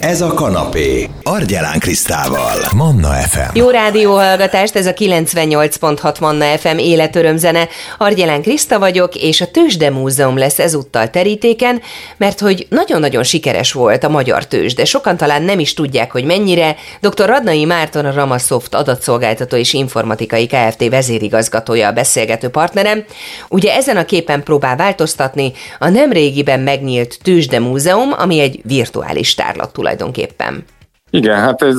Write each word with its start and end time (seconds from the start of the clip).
Ez 0.00 0.20
a 0.20 0.34
kanapé. 0.34 1.08
Argyelán 1.22 1.78
Krisztával. 1.78 2.56
Manna 2.76 3.08
FM. 3.08 3.56
Jó 3.56 3.70
rádióhallgatást, 3.70 4.76
ez 4.76 4.86
a 4.86 4.92
98.6 4.92 6.20
Manna 6.20 6.44
FM 6.44 6.78
életörömzene. 6.78 7.68
Argyelán 7.98 8.42
Kriszta 8.42 8.78
vagyok, 8.78 9.14
és 9.14 9.40
a 9.40 9.50
Tőzsde 9.50 9.90
Múzeum 9.90 10.38
lesz 10.38 10.58
ezúttal 10.58 11.10
terítéken, 11.10 11.82
mert 12.16 12.40
hogy 12.40 12.66
nagyon-nagyon 12.68 13.22
sikeres 13.22 13.72
volt 13.72 14.04
a 14.04 14.08
magyar 14.08 14.46
tőzsde. 14.46 14.84
Sokan 14.84 15.16
talán 15.16 15.42
nem 15.42 15.58
is 15.58 15.74
tudják, 15.74 16.12
hogy 16.12 16.24
mennyire. 16.24 16.76
Dr. 17.00 17.26
Radnai 17.26 17.64
Márton 17.64 18.04
a 18.04 18.12
Ramasoft 18.12 18.74
adatszolgáltató 18.74 19.56
és 19.56 19.72
informatikai 19.72 20.46
Kft. 20.46 20.88
vezérigazgatója 20.88 21.88
a 21.88 21.92
beszélgető 21.92 22.48
partnerem. 22.48 23.04
Ugye 23.48 23.74
ezen 23.74 23.96
a 23.96 24.04
képen 24.04 24.42
próbál 24.42 24.76
változtatni 24.76 25.52
a 25.78 25.88
nemrégiben 25.88 26.60
megnyílt 26.60 27.18
Tőzsde 27.22 27.58
Múzeum, 27.58 28.12
ami 28.18 28.40
egy 28.40 28.60
virtuális 28.64 29.34
tárlat 29.34 29.72
tulajdonképpen. 29.96 30.64
Igen, 31.10 31.36
hát 31.36 31.62
ez 31.62 31.78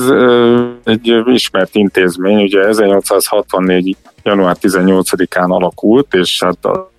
egy 0.84 1.22
ismert 1.24 1.74
intézmény, 1.74 2.42
ugye 2.42 2.60
1864. 2.66 3.96
január 4.22 4.56
18-án 4.60 5.48
alakult, 5.48 6.14
és 6.14 6.42
hát 6.42 6.64
a, 6.64 6.90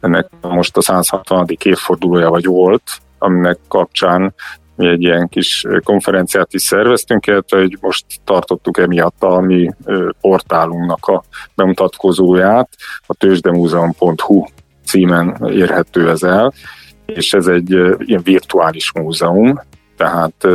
ennek 0.00 0.28
most 0.40 0.76
a 0.76 0.82
160. 0.82 1.46
évfordulója 1.62 2.30
vagy 2.30 2.44
volt, 2.44 2.82
aminek 3.18 3.58
kapcsán 3.68 4.34
mi 4.76 4.88
egy 4.88 5.02
ilyen 5.02 5.28
kis 5.28 5.66
konferenciát 5.84 6.54
is 6.54 6.62
szerveztünk, 6.62 7.26
illetve 7.26 7.58
hogy 7.58 7.78
most 7.80 8.04
tartottuk 8.24 8.78
emiatt 8.78 9.22
a 9.22 9.40
mi 9.40 9.70
portálunknak 10.20 11.06
a 11.06 11.22
bemutatkozóját, 11.54 12.68
a 13.06 13.14
tőzsdemúzeum.hu 13.14 14.44
címen 14.84 15.36
érhető 15.52 16.10
ez 16.10 16.22
el, 16.22 16.52
és 17.06 17.32
ez 17.32 17.46
egy 17.46 17.70
ilyen 17.98 18.22
virtuális 18.22 18.92
múzeum, 18.92 19.60
tehát 20.00 20.46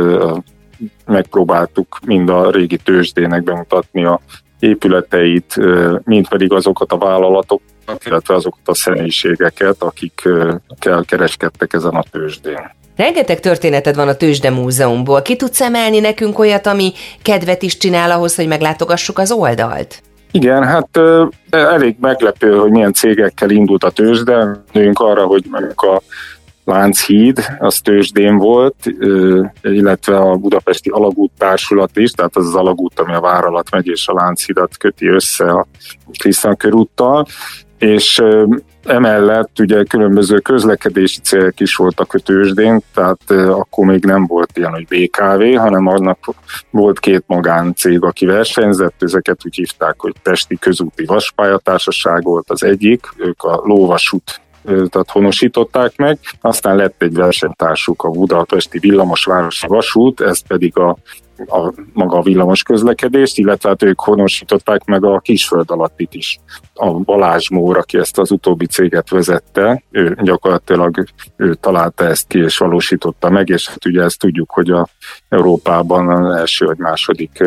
megpróbáltuk 1.06 1.98
mind 2.06 2.28
a 2.28 2.50
régi 2.50 2.76
tőzsdének 2.76 3.42
bemutatni 3.42 4.04
a 4.04 4.20
épületeit, 4.58 5.56
mind 6.04 6.28
pedig 6.28 6.52
azokat 6.52 6.92
a 6.92 6.98
vállalatokat, 6.98 8.04
illetve 8.04 8.34
azokat 8.34 8.60
a 8.64 8.74
személyiségeket, 8.74 9.82
akikkel 9.82 11.04
kereskedtek 11.06 11.72
ezen 11.72 11.94
a 11.94 12.02
tőzsdén. 12.10 12.70
Rengeteg 12.96 13.40
történeted 13.40 13.94
van 13.96 14.08
a 14.08 14.14
Tőzsde 14.14 14.50
Múzeumból. 14.50 15.22
Ki 15.22 15.36
tudsz 15.36 15.60
emelni 15.60 16.00
nekünk 16.00 16.38
olyat, 16.38 16.66
ami 16.66 16.92
kedvet 17.22 17.62
is 17.62 17.76
csinál 17.76 18.10
ahhoz, 18.10 18.34
hogy 18.34 18.48
meglátogassuk 18.48 19.18
az 19.18 19.32
oldalt? 19.32 20.02
Igen, 20.30 20.64
hát 20.64 21.00
elég 21.50 21.96
meglepő, 22.00 22.56
hogy 22.56 22.70
milyen 22.70 22.92
cégekkel 22.92 23.50
indult 23.50 23.84
a 23.84 23.90
tőzsde. 23.90 24.62
Nőjünk 24.72 24.98
arra, 24.98 25.24
hogy 25.24 25.44
a 25.76 26.02
Lánchíd, 26.66 27.44
az 27.58 27.80
tőzsdén 27.80 28.36
volt, 28.36 28.74
illetve 29.62 30.16
a 30.16 30.36
Budapesti 30.36 30.90
Alagút 30.90 31.32
Társulat 31.38 31.96
is, 31.96 32.10
tehát 32.10 32.36
az 32.36 32.46
az 32.46 32.54
alagút, 32.54 33.00
ami 33.00 33.14
a 33.14 33.20
Váralat 33.20 33.70
megy 33.70 33.86
és 33.86 34.08
a 34.08 34.14
Lánchídat 34.14 34.76
köti 34.76 35.06
össze 35.06 35.50
a 35.50 35.66
Krisztán 36.18 36.56
körúttal, 36.56 37.26
és 37.78 38.22
emellett 38.84 39.58
ugye 39.58 39.82
különböző 39.82 40.38
közlekedési 40.38 41.20
célek 41.20 41.60
is 41.60 41.76
voltak 41.76 42.14
a 42.14 42.18
tőzsdén, 42.18 42.80
tehát 42.94 43.30
akkor 43.50 43.86
még 43.86 44.04
nem 44.04 44.26
volt 44.26 44.50
ilyen, 44.54 44.70
hogy 44.70 44.86
BKV, 44.86 45.58
hanem 45.58 45.86
annak 45.86 46.18
volt 46.70 47.00
két 47.00 47.24
magáncég, 47.26 48.02
aki 48.02 48.26
versenyzett, 48.26 49.02
ezeket 49.02 49.40
úgy 49.44 49.54
hívták, 49.54 49.94
hogy 49.98 50.14
Pesti 50.22 50.58
Közúti 50.58 51.04
Vaspályatársaság 51.04 52.22
volt 52.22 52.50
az 52.50 52.62
egyik, 52.62 53.06
ők 53.16 53.42
a 53.42 53.60
lóvasút 53.64 54.40
tehát 54.66 55.10
honosították 55.10 55.96
meg, 55.96 56.18
aztán 56.40 56.76
lett 56.76 57.02
egy 57.02 57.14
versenytársuk 57.14 58.02
a 58.02 58.10
Budapesti 58.10 58.78
Villamosvárosi 58.78 59.66
Vasút, 59.66 60.20
ez 60.20 60.46
pedig 60.46 60.78
a 60.78 60.96
a 61.38 61.72
maga 61.92 62.16
a 62.16 62.22
villamos 62.22 62.62
közlekedést, 62.62 63.38
illetve 63.38 63.68
hát 63.68 63.82
ők 63.82 64.00
honosították 64.00 64.84
meg 64.84 65.04
a 65.04 65.18
kisföld 65.18 65.70
alattit 65.70 66.14
is. 66.14 66.38
A 66.74 66.90
Balázs 66.90 67.48
Mór, 67.48 67.76
aki 67.76 67.98
ezt 67.98 68.18
az 68.18 68.30
utóbbi 68.30 68.66
céget 68.66 69.10
vezette, 69.10 69.82
ő 69.90 70.18
gyakorlatilag 70.22 71.04
ő 71.36 71.54
találta 71.54 72.04
ezt 72.04 72.26
ki 72.26 72.38
és 72.38 72.58
valósította 72.58 73.30
meg, 73.30 73.48
és 73.48 73.68
hát 73.68 73.86
ugye 73.86 74.02
ezt 74.02 74.18
tudjuk, 74.18 74.50
hogy 74.50 74.70
a 74.70 74.88
Európában 75.28 76.34
első 76.36 76.66
vagy 76.66 76.78
második 76.78 77.44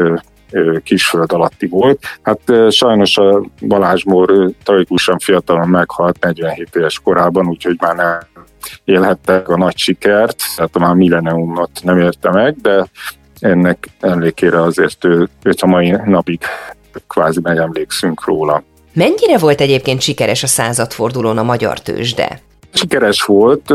kisföld 0.84 1.32
alatti 1.32 1.68
volt. 1.68 2.00
Hát 2.22 2.40
sajnos 2.70 3.18
a 3.18 3.44
Balázs 3.68 4.04
Mór 4.04 4.52
tragikusan 4.64 5.20
fiatalon 5.20 5.68
meghalt 5.68 6.20
47 6.20 6.76
éves 6.76 7.00
korában, 7.00 7.48
úgyhogy 7.48 7.78
már 7.80 7.96
nem 7.96 8.20
élhettek 8.84 9.50
a 9.50 9.58
nagy 9.58 9.78
sikert, 9.78 10.44
tehát 10.56 10.80
már 10.80 10.94
milleniumot 10.94 11.72
nem 11.84 12.00
érte 12.00 12.30
meg, 12.32 12.56
de 12.62 12.88
ennek 13.40 13.88
emlékére 14.00 14.62
azért 14.62 15.06
ő, 15.06 15.30
őt 15.44 15.62
a 15.62 15.68
mai 15.68 15.96
napig 16.06 16.40
kvázi 17.08 17.40
megemlékszünk 17.44 18.26
róla. 18.26 18.64
Mennyire 18.94 19.38
volt 19.38 19.62
egyébként 19.62 20.02
sikeres 20.02 20.44
a 20.44 20.48
századfordulón 20.48 21.38
a 21.38 21.44
magyar 21.44 21.80
tőzsde? 21.80 22.40
Sikeres 22.80 23.22
volt, 23.22 23.74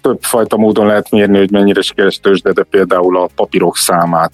több 0.00 0.18
fajta 0.20 0.56
módon 0.56 0.86
lehet 0.86 1.10
mérni, 1.10 1.38
hogy 1.38 1.50
mennyire 1.50 1.80
sikeres 1.80 2.20
tőzsde, 2.20 2.52
de 2.52 2.62
például 2.62 3.16
a 3.16 3.28
papírok 3.34 3.76
számát 3.76 4.32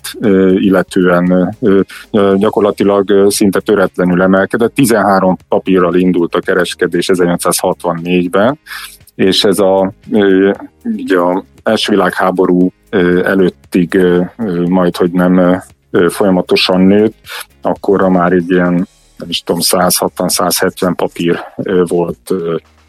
illetően 0.55 1.56
gyakorlatilag 2.37 3.31
szinte 3.31 3.60
töretlenül 3.60 4.22
emelkedett. 4.22 4.75
13 4.75 5.37
papírral 5.49 5.94
indult 5.94 6.34
a 6.34 6.41
kereskedés 6.41 7.10
1864-ben, 7.12 8.59
és 9.15 9.44
ez 9.44 9.59
a, 9.59 9.93
ugye 10.83 11.19
a 11.19 11.44
első 11.62 11.93
világháború 11.93 12.72
előttig 13.25 13.99
majd, 14.69 14.97
hogy 14.97 15.10
nem 15.10 15.62
folyamatosan 16.09 16.81
nőtt, 16.81 17.15
akkor 17.62 18.09
már 18.09 18.33
egy 18.33 18.50
ilyen 18.50 18.89
nem 19.16 19.28
is 19.28 19.41
tudom, 19.41 19.60
160-170 19.65 20.93
papír 20.97 21.39
volt 21.87 22.34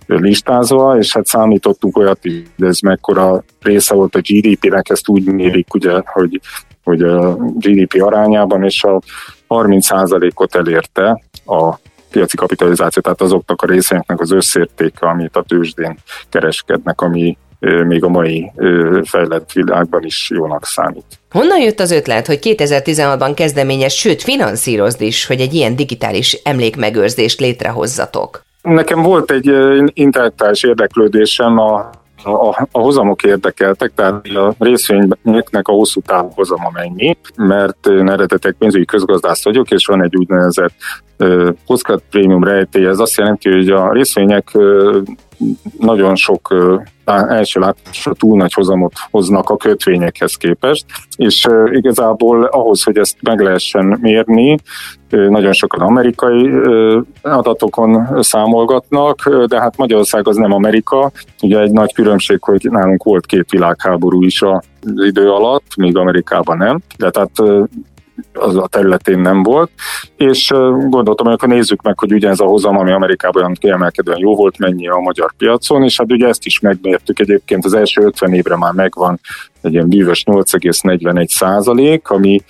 listázva, 0.07 0.97
és 0.97 1.13
hát 1.13 1.25
számítottunk 1.25 1.97
olyat, 1.97 2.19
hogy 2.21 2.43
ez 2.57 2.79
mekkora 2.79 3.43
része 3.61 3.93
volt 3.93 4.15
a 4.15 4.21
GDP-nek, 4.21 4.89
ezt 4.89 5.07
úgy 5.07 5.25
mérik, 5.25 5.73
ugye, 5.73 6.01
hogy, 6.05 6.39
hogy 6.83 7.01
a 7.01 7.35
GDP 7.35 8.03
arányában, 8.03 8.63
és 8.63 8.83
a 8.83 9.01
30%-ot 9.49 10.55
elérte 10.55 11.23
a 11.45 11.75
piaci 12.11 12.37
kapitalizáció, 12.37 13.01
tehát 13.01 13.21
azoknak 13.21 13.61
a 13.61 13.65
részeinknek 13.65 14.19
az 14.19 14.31
összértéke, 14.31 15.07
amit 15.07 15.35
a 15.35 15.43
tőzsdén 15.47 15.97
kereskednek, 16.29 17.01
ami 17.01 17.37
még 17.59 18.03
a 18.03 18.09
mai 18.09 18.51
fejlett 19.03 19.51
világban 19.51 20.03
is 20.03 20.29
jónak 20.29 20.65
számít. 20.65 21.19
Honnan 21.31 21.59
jött 21.61 21.79
az 21.79 21.91
ötlet, 21.91 22.27
hogy 22.27 22.39
2016-ban 22.41 23.31
kezdeményez, 23.35 23.93
sőt 23.93 24.21
finanszírozd 24.21 25.01
is, 25.01 25.25
hogy 25.25 25.39
egy 25.39 25.53
ilyen 25.53 25.75
digitális 25.75 26.33
emlékmegőrzést 26.33 27.39
létrehozzatok? 27.39 28.43
Nekem 28.63 29.01
volt 29.01 29.31
egy 29.31 29.51
intellektuális 29.93 30.63
érdeklődésem 30.63 31.57
a 31.57 31.89
a, 32.25 32.67
a 32.71 32.79
hozamok 32.79 33.23
érdekeltek, 33.23 33.91
tehát 33.95 34.27
a 34.27 34.55
részvényeknek 34.59 35.67
a 35.67 35.71
hosszú 35.71 36.01
távú 36.01 36.29
hozama 36.35 36.69
mennyi, 36.73 37.17
mert 37.35 37.87
én 37.87 38.09
eredetek 38.09 38.55
pénzügyi 38.59 38.85
közgazdász 38.85 39.43
vagyok, 39.43 39.71
és 39.71 39.85
van 39.85 40.03
egy 40.03 40.15
úgynevezett 40.15 40.73
Postcard 41.65 42.01
Premium 42.09 42.43
rejtély, 42.43 42.85
ez 42.85 42.99
azt 42.99 43.17
jelenti, 43.17 43.51
hogy 43.51 43.69
a 43.69 43.91
részvények 43.91 44.57
nagyon 45.79 46.15
sok 46.15 46.55
első 47.05 47.59
látásra 47.59 48.13
túl 48.13 48.37
nagy 48.37 48.53
hozamot 48.53 48.93
hoznak 49.11 49.49
a 49.49 49.57
kötvényekhez 49.57 50.35
képest, 50.35 50.85
és 51.15 51.47
igazából 51.71 52.43
ahhoz, 52.43 52.83
hogy 52.83 52.97
ezt 52.97 53.17
meg 53.21 53.39
lehessen 53.39 53.97
mérni, 54.01 54.57
nagyon 55.09 55.53
sokan 55.53 55.79
amerikai 55.79 56.51
adatokon 57.21 58.07
számolgatnak, 58.19 59.29
de 59.47 59.59
hát 59.59 59.77
Magyarország 59.77 60.27
az 60.27 60.35
nem 60.35 60.51
Amerika. 60.51 61.11
Ugye 61.41 61.59
egy 61.59 61.71
nagy 61.71 61.93
különbség, 61.93 62.37
hogy 62.41 62.67
nálunk 62.69 63.03
volt 63.03 63.25
két 63.25 63.49
világháború 63.49 64.23
is 64.23 64.41
az 64.41 64.63
idő 64.83 65.29
alatt, 65.29 65.75
míg 65.75 65.97
Amerikában 65.97 66.57
nem. 66.57 66.79
De 66.97 67.09
tehát 67.09 67.31
az 68.33 68.55
a 68.55 68.67
területén 68.67 69.19
nem 69.19 69.43
volt, 69.43 69.69
és 70.17 70.49
gondoltam, 70.89 71.25
hogy 71.25 71.35
akkor 71.35 71.47
nézzük 71.47 71.81
meg, 71.81 71.99
hogy 71.99 72.13
ugye 72.13 72.29
ez 72.29 72.39
a 72.39 72.45
hozam, 72.45 72.77
ami 72.77 72.91
Amerikában 72.91 73.41
olyan 73.41 73.53
kiemelkedően 73.59 74.19
jó 74.19 74.35
volt, 74.35 74.57
mennyi 74.57 74.87
a 74.87 74.97
magyar 74.97 75.33
piacon, 75.37 75.83
és 75.83 75.97
hát 75.97 76.11
ugye 76.11 76.27
ezt 76.27 76.45
is 76.45 76.59
megmértük 76.59 77.19
egyébként, 77.19 77.65
az 77.65 77.73
első 77.73 78.01
50 78.01 78.33
évre 78.33 78.57
már 78.57 78.73
megvan 78.73 79.19
egy 79.61 79.73
ilyen 79.73 79.89
bűvös 79.89 80.23
8,41 80.25 81.27
százalék, 81.27 82.09
ami 82.09 82.41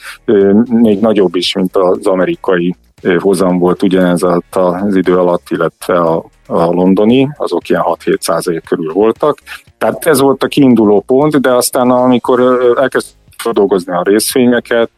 még 0.66 1.00
nagyobb 1.00 1.36
is, 1.36 1.56
mint 1.56 1.78
az 1.78 2.08
amerikai 2.08 2.76
hozam 3.20 3.60
volt 3.60 3.84
ugyanez 3.84 4.24
az 4.50 4.96
idő 4.96 5.18
alatt, 5.18 5.50
illetve 5.50 6.00
a, 6.00 6.26
a 6.48 6.64
londoni, 6.64 7.30
azok 7.38 7.70
ilyen 7.70 7.84
6-7 7.86 8.20
százalék 8.20 8.64
körül 8.64 8.94
voltak. 8.94 9.38
Tehát 9.78 10.06
ez 10.06 10.20
volt 10.20 10.44
a 10.44 10.48
kiinduló 10.48 11.00
pont, 11.00 11.42
de 11.42 11.54
aztán 11.54 11.90
amikor 11.92 12.42
elkezdtük 12.80 13.23
dolgozni 13.52 13.94
a 13.94 14.02
részvényeket, 14.04 14.92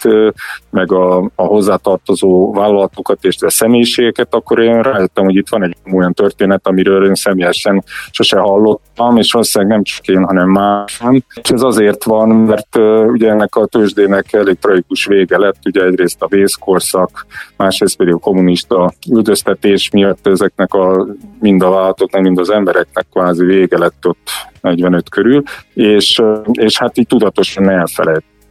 meg 0.70 0.92
a, 0.92 1.18
a 1.36 1.44
hozzátartozó 1.44 2.54
vállalatokat 2.54 3.24
és 3.24 3.36
a 3.40 3.50
személyiségeket, 3.50 4.34
akkor 4.34 4.60
én 4.60 4.82
rájöttem, 4.82 5.24
hogy 5.24 5.36
itt 5.36 5.50
van 5.50 5.64
egy 5.64 5.76
olyan 5.94 6.14
történet, 6.14 6.68
amiről 6.68 7.06
én 7.06 7.16
személyesen 7.16 7.84
sose 8.12 8.38
hallottam, 8.38 9.18
és 9.18 9.32
valószínűleg 9.32 9.74
nem 9.74 9.84
csak 9.84 10.08
én, 10.08 10.24
hanem 10.24 10.50
más. 10.50 11.02
És 11.42 11.50
ez 11.50 11.62
azért 11.62 12.04
van, 12.04 12.30
mert 12.30 12.78
ugye 13.08 13.30
ennek 13.30 13.56
a 13.56 13.66
tőzsdének 13.66 14.34
elég 14.34 14.58
tragikus 14.60 15.06
vége 15.06 15.38
lett, 15.38 15.60
ugye 15.66 15.84
egyrészt 15.84 16.22
a 16.22 16.28
vészkorszak, 16.28 17.26
másrészt 17.58 17.98
pedig 17.98 18.14
a 18.14 18.18
kommunista 18.18 18.94
üldöztetés 19.12 19.90
miatt 19.90 20.28
ezeknek 20.28 20.74
a 20.74 21.08
mind 21.40 21.62
a 21.62 21.70
vállalatoknak, 21.70 22.22
mind 22.22 22.40
az 22.40 22.50
embereknek 22.50 23.06
kvázi 23.12 23.46
vége 23.46 23.78
lett 23.78 24.08
ott 24.08 24.30
45 24.62 25.10
körül, 25.10 25.44
és, 25.74 26.22
és 26.52 26.78
hát 26.78 26.98
így 26.98 27.08
tudatosan 27.08 27.64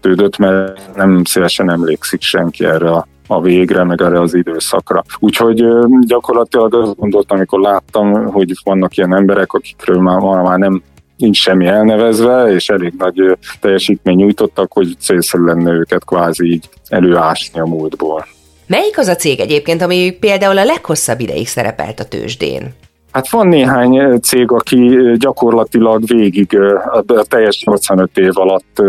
elfelejtődött, 0.04 0.36
mert 0.36 0.96
nem 0.96 1.24
szívesen 1.24 1.70
emlékszik 1.70 2.22
senki 2.22 2.64
erre 2.64 2.90
a 2.90 3.06
a 3.26 3.40
végre, 3.40 3.84
meg 3.84 4.00
erre 4.02 4.20
az 4.20 4.34
időszakra. 4.34 5.04
Úgyhogy 5.18 5.64
gyakorlatilag 6.06 6.74
azt 6.74 6.96
gondoltam, 6.96 7.36
amikor 7.36 7.60
láttam, 7.60 8.26
hogy 8.26 8.52
vannak 8.64 8.96
ilyen 8.96 9.14
emberek, 9.14 9.52
akikről 9.52 10.00
már, 10.00 10.18
már 10.20 10.58
nem 10.58 10.82
nincs 11.16 11.36
semmi 11.36 11.66
elnevezve, 11.66 12.52
és 12.52 12.68
elég 12.68 12.92
nagy 12.98 13.38
teljesítmény 13.60 14.16
nyújtottak, 14.16 14.72
hogy 14.72 14.96
célszerű 15.00 15.44
lenne 15.44 15.70
őket 15.70 16.04
kvázi 16.04 16.52
így 16.52 16.68
előásni 16.88 17.60
a 17.60 17.66
múltból. 17.66 18.26
Melyik 18.66 18.98
az 18.98 19.08
a 19.08 19.16
cég 19.16 19.40
egyébként, 19.40 19.82
ami 19.82 20.16
például 20.20 20.58
a 20.58 20.64
leghosszabb 20.64 21.20
ideig 21.20 21.46
szerepelt 21.48 22.00
a 22.00 22.04
tőzsdén? 22.04 22.74
Hát 23.14 23.30
van 23.30 23.48
néhány 23.48 24.18
cég, 24.20 24.50
aki 24.50 24.96
gyakorlatilag 25.16 26.06
végig 26.06 26.58
a 27.06 27.24
teljes 27.28 27.62
85 27.64 28.18
év 28.18 28.30
alatt 28.34 28.82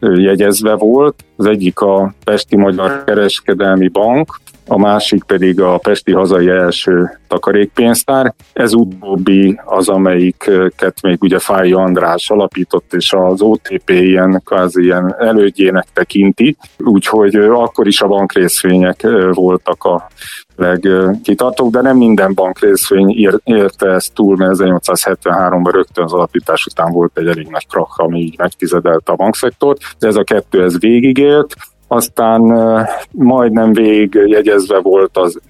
jegyezve 0.00 0.74
volt. 0.74 1.24
Az 1.36 1.46
egyik 1.46 1.80
a 1.80 2.12
Pesti 2.24 2.56
Magyar 2.56 3.04
Kereskedelmi 3.04 3.88
Bank, 3.88 4.40
a 4.68 4.78
másik 4.78 5.22
pedig 5.22 5.60
a 5.60 5.78
Pesti 5.78 6.12
hazai 6.12 6.48
első 6.48 7.18
takarékpénztár. 7.28 8.34
Ez 8.52 8.72
utóbbi 8.72 9.60
az, 9.64 9.88
amelyiket 9.88 11.02
még 11.02 11.22
ugye 11.22 11.38
Fáj 11.38 11.72
András 11.72 12.30
alapított, 12.30 12.94
és 12.94 13.12
az 13.12 13.40
OTP 13.40 13.90
ilyen 13.90 14.42
kvázi 14.44 14.82
ilyen 14.82 15.14
elődjének 15.18 15.86
tekinti, 15.92 16.56
úgyhogy 16.78 17.34
akkor 17.34 17.86
is 17.86 18.00
a 18.00 18.06
bankrészvények 18.06 19.06
voltak 19.32 19.84
a 19.84 20.08
legkitartók, 20.56 21.70
de 21.70 21.80
nem 21.80 21.96
minden 21.96 22.34
bankrészvény 22.34 23.32
érte 23.44 23.86
ezt 23.86 24.14
túl, 24.14 24.36
mert 24.36 24.54
1873-ban 24.58 25.70
rögtön 25.72 26.04
az 26.04 26.12
alapítás 26.12 26.66
után 26.66 26.92
volt 26.92 27.18
egy 27.18 27.26
elég 27.26 27.48
nagy 27.48 27.66
krak, 27.66 27.94
ami 27.96 28.20
így 28.20 28.38
megtizedelte 28.38 29.12
a 29.12 29.16
bankszektort, 29.16 29.80
de 29.98 30.06
ez 30.06 30.16
a 30.16 30.24
kettő 30.24 30.62
ez 30.62 30.80
végigélt, 30.80 31.56
aztán 31.88 32.40
majdnem 33.10 33.72
végigjegyezve 33.72 34.78
volt 34.78 35.16
az 35.16 35.40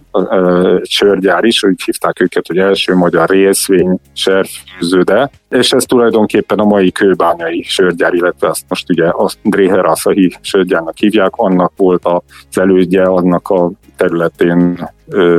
sörgyár 0.83 1.45
is, 1.45 1.63
úgy 1.63 1.83
hívták 1.85 2.21
őket, 2.21 2.47
hogy 2.47 2.59
első 2.59 2.95
magyar 2.95 3.29
részvény 3.29 3.99
serfűződe, 4.13 5.31
és 5.49 5.73
ez 5.73 5.85
tulajdonképpen 5.85 6.59
a 6.59 6.65
mai 6.65 6.93
kőbányai 6.93 7.63
sörgyár, 7.63 8.15
illetve 8.15 8.49
azt 8.49 8.65
most 8.69 8.91
ugye 8.91 9.07
a 9.07 9.31
Dreher 9.43 9.85
Asahi 9.85 10.37
sörgyárnak 10.41 10.97
hívják, 10.97 11.33
annak 11.37 11.73
volt 11.77 12.05
az 12.05 12.59
elődje, 12.59 13.03
annak 13.03 13.49
a 13.49 13.71
területén 13.97 14.89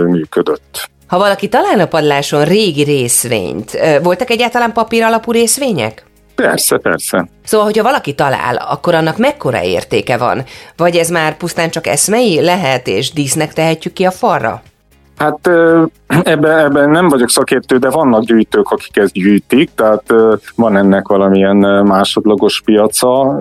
működött. 0.08 0.90
Ha 1.08 1.18
valaki 1.18 1.48
talál 1.48 1.80
a 1.80 1.88
padláson 1.88 2.46
régi 2.46 2.84
részvényt, 2.84 3.80
voltak 4.04 4.30
egyáltalán 4.30 4.74
papír 4.74 5.04
alapú 5.04 5.32
részvények? 5.32 6.09
Persze, 6.42 6.78
persze. 6.78 7.28
Szóval, 7.44 7.66
hogyha 7.66 7.84
valaki 7.84 8.14
talál, 8.14 8.56
akkor 8.56 8.96
annak 8.96 9.18
mekkora 9.18 9.64
értéke 9.64 10.18
van? 10.18 10.44
Vagy 10.78 10.96
ez 10.96 11.10
már 11.10 11.38
pusztán 11.38 11.70
csak 11.70 11.88
eszmei 11.88 12.42
lehet, 12.42 12.88
és 12.88 13.12
dísznek 13.12 13.54
tehetjük 13.54 13.94
ki 13.94 14.06
a 14.06 14.12
falra? 14.12 14.62
Hát 15.20 15.48
ebben, 16.34 16.58
ebben 16.58 16.90
nem 16.90 17.08
vagyok 17.08 17.30
szakértő, 17.30 17.78
de 17.78 17.90
vannak 17.90 18.24
gyűjtők, 18.24 18.70
akik 18.70 18.98
ezt 18.98 19.14
gyűjtik, 19.14 19.70
tehát 19.76 20.14
van 20.56 20.78
ennek 20.78 21.08
valamilyen 21.08 21.58
másodlagos 21.86 22.62
piaca, 22.66 23.38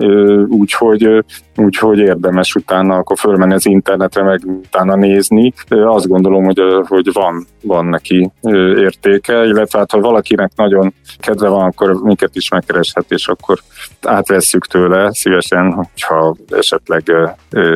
úgyhogy, 0.47 1.25
úgyhogy 1.55 1.97
érdemes 1.97 2.55
utána 2.55 2.95
akkor 2.95 3.17
fölmenni 3.17 3.53
az 3.53 3.65
internetre, 3.65 4.23
meg 4.23 4.41
utána 4.45 4.95
nézni. 4.95 5.53
Azt 5.69 6.07
gondolom, 6.07 6.43
hogy, 6.43 6.61
hogy 6.87 7.13
van, 7.13 7.45
van 7.63 7.85
neki 7.85 8.31
értéke, 8.77 9.45
illetve 9.45 9.79
hát, 9.79 9.91
ha 9.91 9.99
valakinek 9.99 10.51
nagyon 10.55 10.93
kedve 11.19 11.47
van, 11.47 11.65
akkor 11.65 11.93
minket 11.93 12.35
is 12.35 12.49
megkereshet, 12.49 13.05
és 13.07 13.27
akkor 13.27 13.59
átvesszük 14.01 14.65
tőle 14.65 15.13
szívesen, 15.13 15.73
hogyha 15.73 16.35
esetleg 16.49 17.03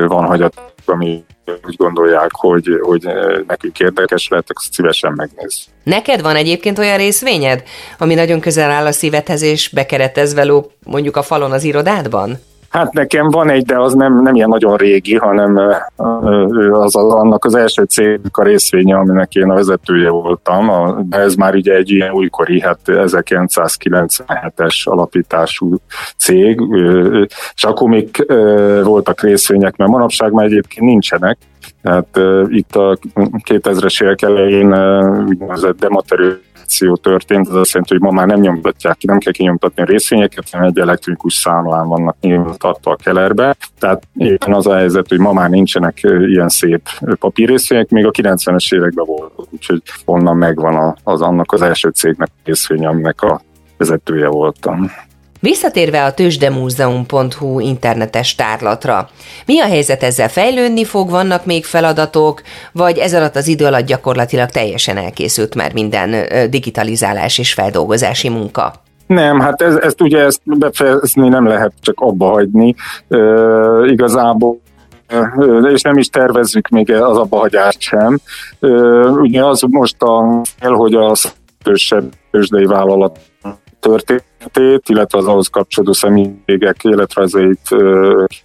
van 0.07 0.25
hagyat, 0.25 0.73
ami 0.85 1.23
úgy 1.66 1.75
gondolják, 1.75 2.31
hogy, 2.31 2.80
hogy 2.81 3.07
nekünk 3.48 3.80
érdekes 3.80 4.28
lehet, 4.28 4.50
akkor 4.50 4.66
szívesen 4.72 5.13
megnéz. 5.16 5.66
Neked 5.84 6.22
van 6.22 6.36
egyébként 6.36 6.80
olyan 6.80 6.98
részvényed, 6.98 7.63
ami 7.98 8.13
nagyon 8.13 8.40
közel 8.40 8.72
áll 8.72 8.86
a 8.86 8.92
szívedhez, 8.92 9.42
és 9.42 9.69
bekeretezve 9.69 10.42
veló 10.44 10.72
mondjuk 10.84 11.16
a 11.16 11.22
falon 11.22 11.51
az 11.51 11.63
irodádban? 11.63 12.40
Hát 12.74 12.94
nekem 12.94 13.30
van 13.30 13.50
egy, 13.50 13.66
de 13.66 13.80
az 13.80 13.94
nem, 13.94 14.22
nem 14.22 14.36
ilyen 14.36 14.50
nagyon 14.50 14.75
régi, 14.75 15.16
hanem 15.16 15.58
az, 16.72 16.96
az 16.96 17.14
annak 17.14 17.46
az 17.46 17.56
első 17.56 17.84
cégnek 17.84 18.38
a 18.38 18.44
részvénye, 18.44 18.96
aminek 18.96 19.36
én 19.36 19.50
a 19.50 19.54
vezetője 19.54 20.10
voltam, 20.10 20.96
de 21.10 21.18
ez 21.18 21.36
már 21.36 21.56
ugye 21.56 21.74
egy 21.74 21.90
ilyen 21.90 22.12
újkori, 22.12 22.62
hát 22.62 22.80
1997-es 22.86 24.84
alapítású 24.84 25.75
cég, 26.18 26.62
és 27.56 27.64
akkor 27.64 27.90
még 27.90 28.25
voltak 28.84 29.22
részvények, 29.22 29.75
mert 29.75 29.92
manapság 29.92 30.31
már 30.31 30.46
egyébként 30.46 30.86
nincsenek, 30.86 31.38
Hát 31.84 32.18
uh, 32.18 32.46
itt 32.50 32.75
a 32.75 32.98
2000-es 33.50 34.04
évek 34.04 34.22
elején 34.22 34.74
uh, 34.74 35.25
úgynevezett 35.28 35.84
dematerializáció 36.63 36.95
történt, 36.95 37.48
az 37.48 37.56
azt 37.56 37.74
jelenti, 37.74 37.94
hogy 37.94 38.04
ma 38.04 38.12
már 38.12 38.27
nem 38.27 38.39
nyomtatják 38.39 38.98
ki, 38.98 39.06
nem 39.06 39.18
kell 39.18 39.31
kinyomtatni 39.31 39.81
a 39.81 39.86
részvényeket, 39.86 40.50
hanem 40.51 40.68
egy 40.68 40.80
elektronikus 40.80 41.33
számlán 41.33 41.88
vannak 41.88 42.15
nyomtatva 42.21 42.92
a 42.92 42.95
kelerbe. 42.95 43.56
Tehát 43.80 44.04
éppen 44.15 44.54
az 44.54 44.68
a 44.68 44.75
helyzet, 44.75 45.07
hogy 45.07 45.19
ma 45.19 45.33
már 45.33 45.50
nincsenek 45.50 46.00
ilyen 46.04 46.50
szép 46.50 46.89
papírrészvények, 47.19 47.89
még 47.89 48.06
a 48.06 48.12
90-es 48.12 48.75
években 48.75 49.06
volt, 49.06 49.31
úgyhogy 49.50 49.81
onnan 50.06 50.38
megvan 50.38 50.98
az 51.04 51.21
annak 51.21 51.51
az 51.51 51.62
első 51.62 51.89
cégnek 51.89 52.30
részvény, 52.44 52.86
aminek 52.86 53.21
a 53.21 53.42
vezetője 53.77 54.27
voltam. 54.27 54.92
Visszatérve 55.44 56.04
a 56.04 56.13
tőzsdemúzeum.hu 56.13 57.60
internetes 57.60 58.36
tárlatra, 58.36 59.10
mi 59.45 59.60
a 59.60 59.66
helyzet 59.66 60.04
ezzel 60.04 60.30
fejlődni 60.30 60.86
fog, 60.86 61.10
vannak 61.10 61.45
még 61.45 61.66
feladatok, 61.66 62.42
vagy 62.72 62.98
ez 62.98 63.13
alatt 63.13 63.36
az 63.36 63.48
idő 63.48 63.66
alatt 63.66 63.86
gyakorlatilag 63.86 64.50
teljesen 64.50 64.98
elkészült 64.98 65.56
már 65.56 65.74
minden 65.74 66.16
digitalizálás 66.50 67.38
és 67.38 67.54
feldolgozási 67.54 68.30
munka? 68.30 68.74
Nem, 69.07 69.40
hát 69.40 69.62
ez, 69.62 69.75
ezt 69.75 70.01
ugye 70.01 70.19
ezt 70.19 70.42
befejezni 70.44 71.28
nem 71.28 71.48
lehet 71.48 71.74
csak 71.81 72.00
abba 72.00 72.25
hagyni. 72.25 72.75
E, 73.10 73.18
igazából 73.86 74.60
és 75.74 75.82
nem 75.82 75.98
is 75.98 76.08
tervezzük 76.08 76.67
még 76.67 76.91
az 76.91 77.17
abbahagyást 77.17 77.79
sem. 77.79 78.20
Ugye 79.22 79.46
az 79.46 79.62
most 79.62 80.01
a 80.01 80.41
hogy 80.60 80.94
a 80.94 81.12
szősebb 81.63 82.13
tőzsdei 82.32 82.65
vállalat 82.65 83.20
történetét, 83.84 84.90
illetve 84.90 85.18
az 85.18 85.28
ahhoz 85.28 85.48
kapcsolódó 85.48 85.94
személyek 85.94 86.84
életrajzait 86.84 87.70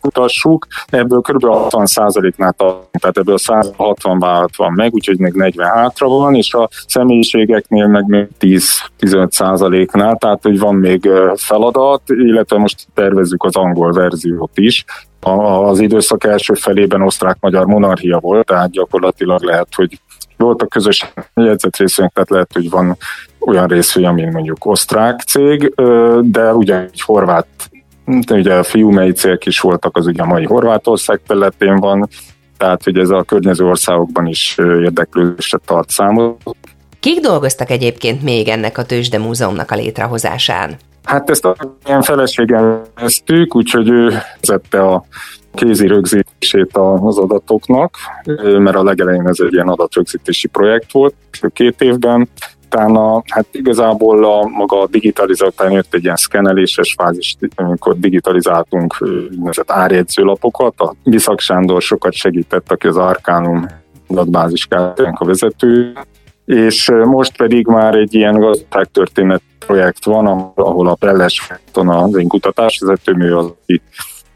kutassuk. 0.01 0.67
Ebből 0.87 1.21
kb. 1.21 1.45
60%-nál 1.49 2.55
tehát 2.99 3.19
ebből 3.19 3.39
160 3.39 4.19
vállalat 4.19 4.57
van 4.57 4.73
meg, 4.73 4.93
úgyhogy 4.93 5.19
még 5.19 5.33
40 5.33 5.69
hátra 5.69 6.09
van, 6.09 6.35
és 6.35 6.55
a 6.55 6.69
személyiségeknél 6.87 7.87
meg 7.87 8.07
még 8.07 8.29
10-15%-nál, 8.41 10.17
tehát 10.17 10.43
hogy 10.43 10.59
van 10.59 10.75
még 10.75 11.11
feladat, 11.35 12.03
illetve 12.07 12.59
most 12.59 12.87
tervezzük 12.95 13.45
az 13.45 13.57
angol 13.57 13.93
verziót 13.93 14.59
is, 14.59 14.85
az 15.21 15.81
időszak 15.81 16.25
első 16.25 16.55
felében 16.55 17.03
osztrák-magyar 17.03 17.67
monarchia 17.67 18.19
volt, 18.19 18.47
tehát 18.47 18.71
gyakorlatilag 18.71 19.43
lehet, 19.43 19.69
hogy 19.75 20.01
voltak 20.37 20.69
közös 20.69 21.13
jegyzett 21.35 21.77
részvények, 21.77 22.13
tehát 22.13 22.31
lehet, 22.31 22.53
hogy 22.53 22.71
van 22.71 22.97
olyan 23.41 23.67
részvény, 23.67 24.07
ami 24.07 24.25
mondjuk 24.25 24.67
osztrák 24.67 25.21
cég, 25.21 25.75
de 26.21 26.55
ugye 26.55 26.81
egy 26.81 27.01
horvát, 27.01 27.47
ugye 28.31 28.55
a 28.55 28.63
fiumei 28.63 29.13
cégek 29.13 29.47
is 29.47 29.61
voltak, 29.61 29.97
az 29.97 30.07
ugye 30.07 30.23
a 30.23 30.27
mai 30.27 30.45
Horvátország 30.45 31.21
területén 31.27 31.77
van, 31.77 32.09
tehát 32.57 32.83
hogy 32.83 32.99
ez 32.99 33.11
a 33.11 33.23
környező 33.23 33.65
országokban 33.65 34.27
is 34.27 34.57
érdeklődésre 34.59 35.59
tart 35.67 35.91
számot. 35.91 36.43
Kik 37.01 37.21
dolgoztak 37.21 37.71
egyébként 37.71 38.23
még 38.23 38.49
ennek 38.49 38.79
a 38.79 38.85
Tőzsde 38.85 39.19
Múzeumnak 39.19 39.71
a 39.71 39.75
létrehozásán? 39.75 40.77
Hát 41.05 41.31
ezt 41.31 41.45
a 41.45 41.57
ilyen 41.87 42.03
feleséggel 42.03 42.83
kezdtük, 42.97 43.55
úgyhogy 43.55 43.89
ő 43.89 44.13
vezette 44.41 44.81
a 44.81 45.05
kézi 45.55 45.87
rögzítését 45.87 46.77
az 46.77 47.19
adatoknak, 47.19 47.97
mert 48.43 48.77
a 48.77 48.83
legelején 48.83 49.29
ez 49.29 49.37
egy 49.41 49.53
ilyen 49.53 49.69
adatrögzítési 49.69 50.49
projekt 50.49 50.93
volt 50.93 51.15
két 51.53 51.81
évben, 51.81 52.29
utána 52.69 53.23
hát 53.27 53.47
igazából 53.53 54.25
a 54.25 54.47
maga 54.47 54.81
a 54.81 54.87
digitalizáltán 54.87 55.71
jött 55.71 55.95
egy 55.95 56.05
ilyen 56.05 56.17
szkeneléses 56.17 56.95
fázis, 56.99 57.37
amikor 57.55 57.99
digitalizáltunk 57.99 58.97
úgynevezett 59.31 59.71
árjegyzőlapokat. 59.71 60.81
A 60.81 60.95
Biszak 61.05 61.41
Sándor 61.41 61.83
sokat 61.83 62.13
segített, 62.13 62.73
aki 62.73 62.87
az 62.87 62.97
Arkánum 62.97 63.67
adatbázis 64.09 64.67
a 65.15 65.25
vezető, 65.25 65.93
és 66.45 66.91
most 67.05 67.37
pedig 67.37 67.67
már 67.67 67.95
egy 67.95 68.15
ilyen 68.15 68.41
gazdaságtörténet 68.41 69.43
projekt 69.67 70.05
van, 70.05 70.53
ahol 70.55 70.89
a 70.89 70.95
Pelles 70.95 71.53
az 71.73 72.17
én 72.17 72.29
kutatásvezetőmű 72.29 73.33
az, 73.33 73.45
aki 73.45 73.83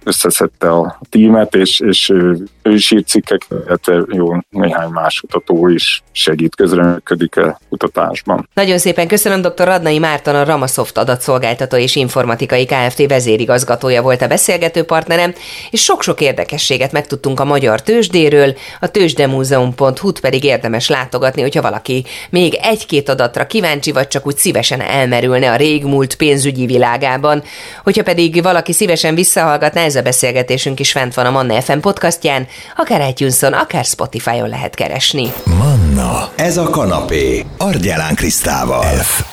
összeszedte 0.04 0.70
a 0.70 0.98
tímet, 1.10 1.54
és, 1.54 1.80
és 1.80 2.08
ő, 2.08 2.36
is 2.62 2.90
írt 2.90 3.06
cikkek, 3.06 3.46
illetve 3.66 4.02
jó 4.08 4.36
néhány 4.50 4.88
más 4.88 5.20
kutató 5.20 5.68
is 5.68 6.02
segít, 6.12 6.54
közreműködik 6.54 7.36
a 7.36 7.60
kutatásban. 7.68 8.48
Nagyon 8.54 8.78
szépen 8.78 9.08
köszönöm, 9.08 9.40
dr. 9.40 9.64
Radnai 9.64 9.98
Márton, 9.98 10.34
a 10.34 10.44
Ramasoft 10.44 10.98
adatszolgáltató 10.98 11.76
és 11.76 11.96
informatikai 11.96 12.66
Kft. 12.66 13.06
vezérigazgatója 13.08 14.02
volt 14.02 14.22
a 14.22 14.26
beszélgető 14.26 14.82
partnerem, 14.82 15.34
és 15.70 15.82
sok-sok 15.82 16.20
érdekességet 16.20 16.92
megtudtunk 16.92 17.40
a 17.40 17.44
magyar 17.44 17.82
tőzsdéről, 17.82 18.54
a 18.80 18.90
tőzsdemúzeum.hu-t 18.90 20.20
pedig 20.20 20.44
érdemes 20.44 20.88
látogatni, 20.88 21.42
hogyha 21.42 21.62
valaki 21.62 22.04
még 22.30 22.54
egy-két 22.62 23.08
adatra 23.08 23.46
kíváncsi, 23.46 23.92
vagy 23.92 24.08
csak 24.08 24.26
úgy 24.26 24.36
szívesen 24.36 24.80
elmerülne 24.80 25.50
a 25.50 25.56
régmúlt 25.56 26.14
pénzügyi 26.14 26.66
világában. 26.66 27.42
Hogyha 27.82 28.02
pedig 28.02 28.42
valaki 28.42 28.72
szívesen 28.72 29.14
visszahallgatná, 29.14 29.80
ez 29.92 29.98
a 29.98 30.02
beszélgetésünk 30.02 30.80
is 30.80 30.92
fent 30.92 31.14
van 31.14 31.26
a 31.26 31.30
Manna 31.30 31.60
FM 31.60 31.78
podcastján, 31.78 32.46
akár 32.76 33.08
itunes 33.08 33.42
akár 33.42 33.84
Spotify-on 33.84 34.48
lehet 34.48 34.74
keresni. 34.74 35.32
Manna, 35.44 36.30
ez 36.36 36.56
a 36.56 36.70
kanapé, 36.70 37.44
Argyelán 37.58 38.14
Krisztával. 38.14 38.84
F 38.84 39.31